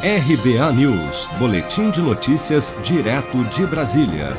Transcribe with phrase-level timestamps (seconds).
[0.00, 4.36] RBA News, Boletim de Notícias, direto de Brasília.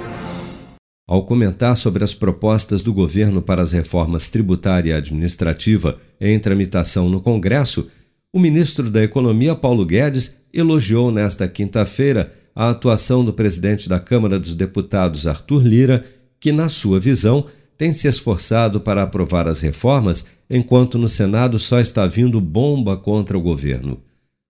[1.06, 7.10] Ao comentar sobre as propostas do governo para as reformas tributária e administrativa em tramitação
[7.10, 7.92] no Congresso,
[8.32, 14.40] o ministro da Economia, Paulo Guedes, elogiou nesta quinta-feira a atuação do presidente da Câmara
[14.40, 16.06] dos Deputados, Arthur Lira,
[16.40, 17.46] que, na sua visão,
[17.78, 23.38] tem se esforçado para aprovar as reformas, enquanto no Senado só está vindo bomba contra
[23.38, 24.02] o governo.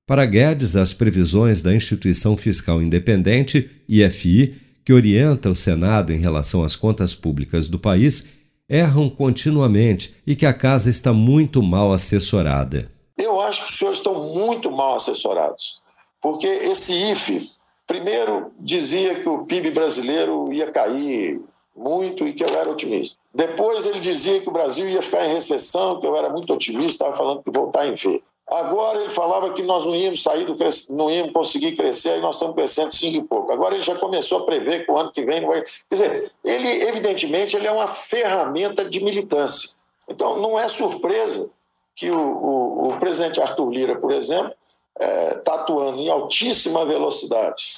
[0.10, 6.64] Para Guedes, as previsões da Instituição Fiscal Independente, IFI, que orienta o Senado em relação
[6.64, 8.28] às contas públicas do país,
[8.68, 12.92] erram continuamente e que a casa está muito mal assessorada.
[13.16, 15.80] Eu acho que os senhores estão muito mal assessorados,
[16.20, 17.48] porque esse IFE,
[17.86, 21.40] primeiro, dizia que o PIB brasileiro ia cair
[21.78, 23.20] muito e que eu era otimista.
[23.32, 27.06] Depois ele dizia que o Brasil ia ficar em recessão, que eu era muito otimista,
[27.06, 28.24] estava falando que voltar em V.
[28.50, 30.56] Agora ele falava que nós não íamos sair do
[30.90, 33.52] não íamos conseguir crescer, aí nós estamos crescendo cinco e pouco.
[33.52, 35.62] Agora ele já começou a prever que o ano que vem não vai.
[35.62, 39.78] Quer dizer, ele, evidentemente, ele é uma ferramenta de militância.
[40.08, 41.50] Então, não é surpresa
[41.96, 44.54] que o, o, o presidente Arthur Lira, por exemplo,
[45.00, 47.76] está é, tá atuando em altíssima velocidade,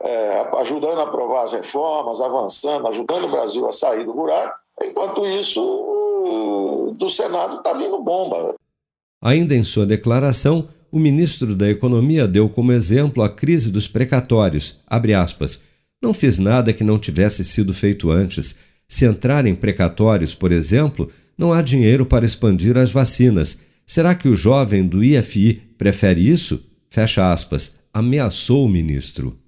[0.00, 4.58] é, ajudando a aprovar as reformas, avançando, ajudando o Brasil a sair do buraco.
[4.82, 8.54] Enquanto isso, do Senado está vindo bomba.
[9.24, 14.80] Ainda em sua declaração, o ministro da Economia deu como exemplo a crise dos precatórios.
[14.86, 15.62] Aspas,
[16.00, 18.58] não fiz nada que não tivesse sido feito antes.
[18.86, 23.62] Se entrar em precatórios, por exemplo, não há dinheiro para expandir as vacinas.
[23.86, 26.62] Será que o jovem do IFI prefere isso?
[26.90, 29.38] Fecha aspas, ameaçou o ministro.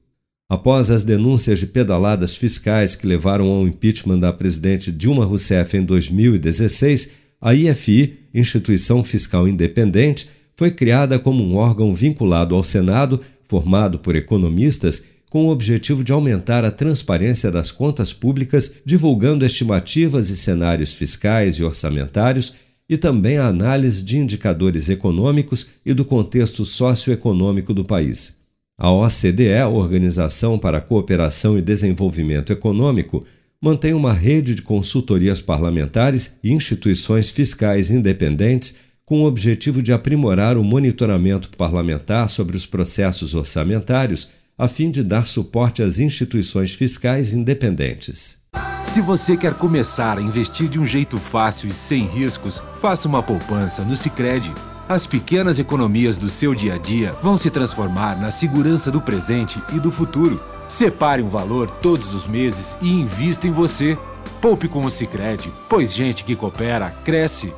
[0.48, 5.84] Após as denúncias de pedaladas fiscais que levaram ao impeachment da presidente Dilma Rousseff em
[5.84, 13.98] 2016, a IFI, Instituição Fiscal Independente, foi criada como um órgão vinculado ao Senado, formado
[13.98, 20.36] por economistas, com o objetivo de aumentar a transparência das contas públicas, divulgando estimativas e
[20.36, 22.54] cenários fiscais e orçamentários
[22.88, 28.38] e também a análise de indicadores econômicos e do contexto socioeconômico do país.
[28.78, 33.24] A OCDE, Organização para a Cooperação e Desenvolvimento Econômico,
[33.66, 40.56] mantém uma rede de consultorias parlamentares e instituições fiscais independentes com o objetivo de aprimorar
[40.56, 47.34] o monitoramento parlamentar sobre os processos orçamentários, a fim de dar suporte às instituições fiscais
[47.34, 48.38] independentes.
[48.86, 53.20] Se você quer começar a investir de um jeito fácil e sem riscos, faça uma
[53.20, 54.54] poupança no Sicredi.
[54.88, 59.60] As pequenas economias do seu dia a dia vão se transformar na segurança do presente
[59.74, 60.40] e do futuro.
[60.68, 63.96] Separe um valor todos os meses e invista em você.
[64.40, 67.52] Poupe com o Sicredi, pois gente que coopera cresce.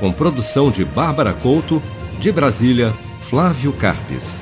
[0.00, 1.82] Com produção de Bárbara Couto,
[2.18, 4.40] de Brasília, Flávio Carpes.